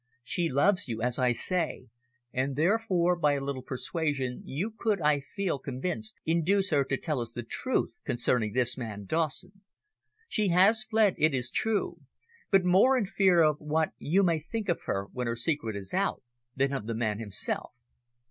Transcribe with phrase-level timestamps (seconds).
[0.23, 1.89] "She loves you, as I say,
[2.33, 7.19] and therefore, by a little persuasion you could, I feel convinced, induce her to tell
[7.19, 9.61] us the truth concerning this man Dawson.
[10.27, 11.99] She has fled, it is true,
[12.49, 15.93] but more in fear of what you may think of her when her secret is
[15.93, 16.23] out,
[16.55, 17.71] than of the man himself.